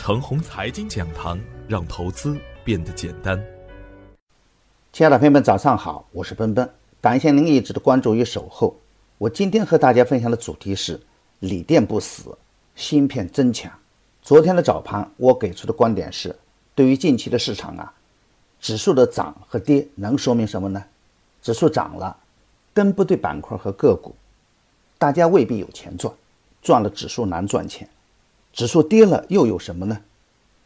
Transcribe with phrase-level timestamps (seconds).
[0.00, 1.38] 程红财经讲堂，
[1.68, 3.38] 让投资变得简单。
[4.94, 6.66] 亲爱的朋友们，早上好，我是奔奔，
[7.02, 8.74] 感谢您一直的关注与守候。
[9.18, 10.98] 我今天和大家分享的主题是
[11.40, 12.34] 锂电不死，
[12.74, 13.70] 芯片增强。
[14.22, 16.34] 昨天的早盘，我给出的观点是，
[16.74, 17.92] 对于近期的市场啊，
[18.58, 20.82] 指数的涨和跌能说明什么呢？
[21.42, 22.16] 指数涨了，
[22.72, 24.14] 跟不对板块和个股，
[24.96, 26.10] 大家未必有钱赚，
[26.62, 27.86] 赚了指数难赚钱。
[28.52, 29.98] 指数跌了又有什么呢？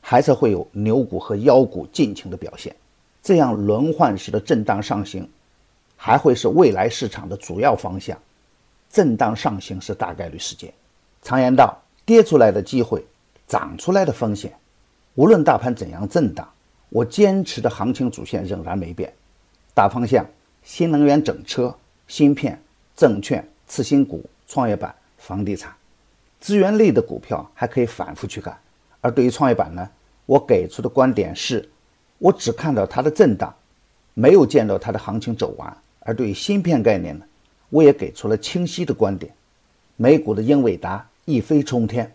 [0.00, 2.74] 还是会有牛股和妖股尽情的表现，
[3.22, 5.28] 这样轮换式的震荡上行，
[5.96, 8.18] 还会是未来市场的主要方向。
[8.90, 10.72] 震荡上行是大概率事件。
[11.22, 13.04] 常言道，跌出来的机会，
[13.46, 14.52] 涨出来的风险。
[15.14, 16.48] 无论大盘怎样震荡，
[16.88, 19.12] 我坚持的行情主线仍然没变。
[19.72, 20.26] 大方向：
[20.64, 21.74] 新能源整车、
[22.08, 22.60] 芯片、
[22.96, 25.72] 证券、次新股、创业板、房地产。
[26.42, 28.58] 资源类的股票还可以反复去干，
[29.00, 29.88] 而对于创业板呢，
[30.26, 31.66] 我给出的观点是，
[32.18, 33.54] 我只看到它的震荡，
[34.12, 35.76] 没有见到它的行情走完。
[36.00, 37.24] 而对于芯片概念呢，
[37.70, 39.32] 我也给出了清晰的观点。
[39.94, 42.12] 美股的英伟达一飞冲天，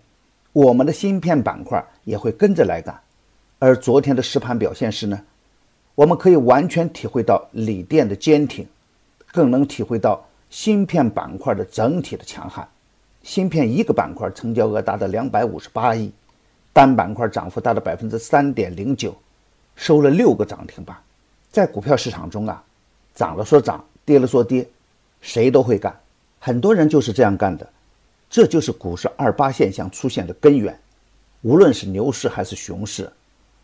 [0.51, 2.99] 我们的芯片板块也会跟着来干。
[3.59, 5.17] 而昨天的实盘表现是呢，
[5.95, 8.67] 我们可以完全体会到锂电的坚挺，
[9.31, 12.67] 更能体会到芯片板块的整体的强悍。
[13.27, 16.09] 芯片一个板块成交额达到两百五十八亿，
[16.71, 19.13] 单板块涨幅达到百分之三点零九，
[19.75, 20.95] 收了六个涨停板。
[21.51, 22.63] 在股票市场中啊，
[23.13, 24.65] 涨了说涨，跌了说跌，
[25.19, 25.93] 谁都会干，
[26.39, 27.67] 很多人就是这样干的。
[28.29, 30.79] 这就是股市二八现象出现的根源。
[31.41, 33.11] 无论是牛市还是熊市，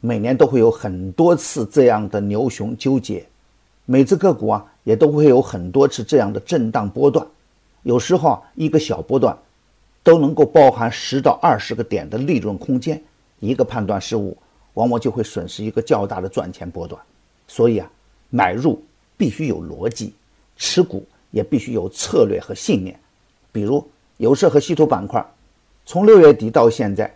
[0.01, 3.25] 每年都会有很多次这样的牛熊纠结，
[3.85, 7.25] 每只个股啊也都会有很多次这样的震荡波段。
[7.83, 9.33] 有时候啊，一个小波段。
[10.03, 13.01] 都能够包含十到二十个点的利润空间，
[13.39, 14.37] 一个判断失误，
[14.73, 17.01] 往往就会损失一个较大的赚钱波段。
[17.47, 17.89] 所以啊，
[18.29, 18.83] 买入
[19.15, 20.13] 必须有逻辑，
[20.57, 22.99] 持股也必须有策略和信念。
[23.51, 23.87] 比如
[24.17, 25.25] 有色和稀土板块，
[25.85, 27.15] 从六月底到现在，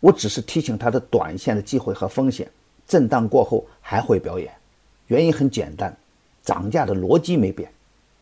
[0.00, 2.50] 我只是提醒它的短线的机会和风险，
[2.86, 4.52] 震荡过后还会表演。
[5.06, 5.96] 原因很简单，
[6.42, 7.70] 涨价的逻辑没变。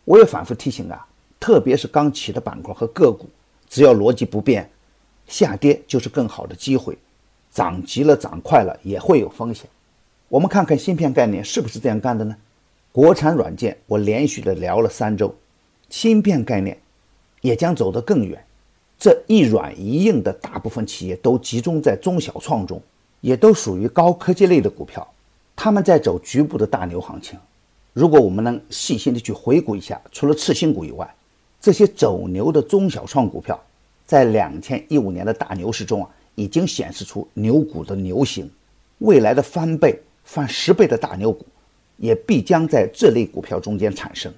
[0.05, 1.06] 我也反复提醒啊，
[1.39, 3.29] 特别是刚起的板块和个股。
[3.72, 4.69] 只要逻辑不变，
[5.27, 6.99] 下跌就是更好的机会，
[7.50, 9.66] 涨急了、涨快了也会有风险。
[10.28, 12.37] 我们看看芯片概念是不是这样干的呢？
[12.93, 15.34] 国产软件我连续的聊了三周，
[15.88, 16.78] 芯片概念
[17.41, 18.44] 也将走得更远。
[18.99, 22.78] 这一软一硬的大部分企业都集中在中小创中，
[23.22, 25.11] 也都属于高科技类的股票，
[25.56, 27.38] 他们在走局部的大牛行情。
[27.94, 31.15] 如果我们能细心的去回顾一下，除了次新股以外，
[31.62, 33.59] 这些走牛的中小创股票，
[34.05, 38.50] 在两千一五年的大牛市中啊，已经显示出牛股的牛形。
[38.99, 41.47] 未来的翻倍、翻十倍的大牛股，
[41.99, 44.33] 也必将在这类股票中间产生。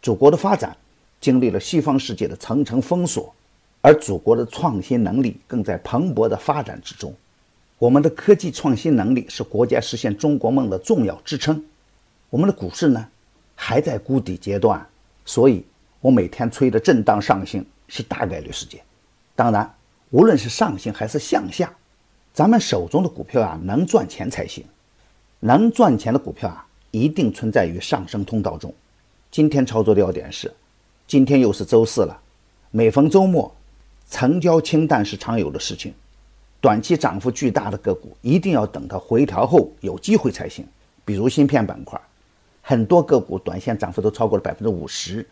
[0.00, 0.76] 祖国的发展
[1.20, 3.34] 经历了西方世界的层层封锁，
[3.80, 7.12] 而祖国的创新能力更在蓬勃的发展之中。
[7.80, 11.60] 我们的科技创新能力是国家实现中国梦的重要支撑。
[12.30, 13.04] 我们的股市呢，
[13.56, 14.86] 还在谷底阶段，
[15.24, 15.64] 所以。
[16.00, 18.80] 我每天吹的震荡上行是大概率事件，
[19.34, 19.74] 当然，
[20.10, 21.72] 无论是上行还是向下，
[22.32, 24.64] 咱们手中的股票啊能赚钱才行。
[25.40, 28.74] 能赚钱的股票啊，一定存在于上升通道中。
[29.30, 30.52] 今天操作的要点是，
[31.06, 32.20] 今天又是周四了，
[32.70, 33.54] 每逢周末，
[34.10, 35.94] 成交清淡是常有的事情。
[36.60, 40.66] 短期涨幅巨大的个股，一定要等它回调后有机会才行。
[41.04, 42.00] 比如芯片板块，
[42.62, 45.24] 很多个股短线涨幅都超过了百分之五十。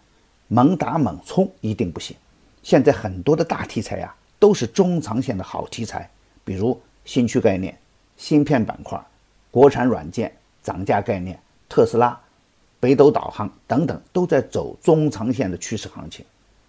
[0.49, 2.17] 猛打猛冲一定不行。
[2.62, 6.09] 现在很多的大题材呀，都是中长线的好题材，
[6.45, 7.77] 比如新区概念、
[8.17, 9.01] 芯片板块、
[9.51, 12.19] 国产软件、涨价概念、特斯拉、
[12.81, 16.25] 北斗导航等等，都在走中长线的趋势行情，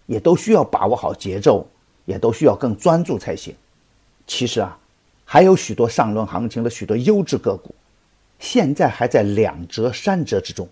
[0.05, 1.67] 也都需要把握好节奏，
[2.05, 3.55] 也都需要更专注才行。
[4.27, 4.77] 其实啊，
[5.25, 7.74] 还有许多上轮行情的许多优质个股，
[8.39, 10.68] 现在还在两折三折之中，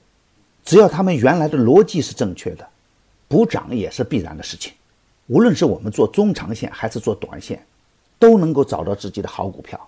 [0.64, 2.70] 只要他们原来的逻辑是正确的。
[3.28, 4.74] 补涨也是必然的事情，
[5.28, 7.66] 无论是我们做中长线还是做短线，
[8.20, 9.80] 都能够找到自己的好股票，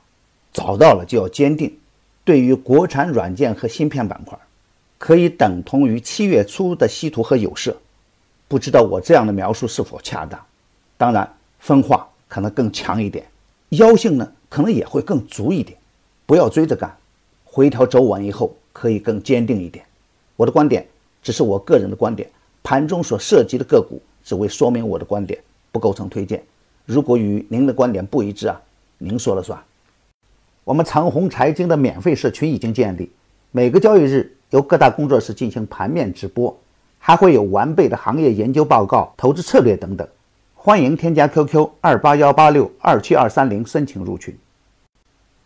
[0.51, 1.75] 找到了就要坚定。
[2.23, 4.37] 对于国产软件和芯片板块，
[4.97, 7.77] 可以等同于七月初的稀土和有色。
[8.47, 10.43] 不知道我这样的描述是否恰当？
[10.97, 13.25] 当然，分化可能更强一点，
[13.69, 15.77] 妖性呢可能也会更足一点。
[16.25, 16.97] 不要追着干，
[17.45, 19.85] 回调走稳以后可以更坚定一点。
[20.35, 20.85] 我的观点
[21.21, 22.29] 只是我个人的观点。
[22.69, 25.41] 盘中所涉及的个股只为说明我的观点，
[25.71, 26.43] 不构成推荐。
[26.85, 28.61] 如果与您的观点不一致啊，
[28.97, 29.57] 您说了算。
[30.65, 33.09] 我们长虹财经的免费社群已经建立，
[33.51, 36.53] 每个交易日由各大工作室进行盘面直播，
[36.99, 40.05] 还会有完备的行业研究报告、投资策略等等。
[40.53, 44.37] 欢迎添加 QQ 二八幺八六二七二三零申请入群。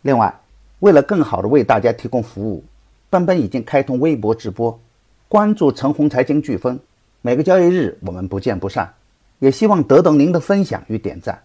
[0.00, 0.40] 另外，
[0.80, 2.64] 为了更好的为大家提供服务，
[3.08, 4.76] 奔奔已经开通微博直播，
[5.28, 6.76] 关注陈红财经飓风，
[7.22, 8.92] 每个交易日我们不见不散。
[9.42, 11.42] 也希望得到您的分享与点赞。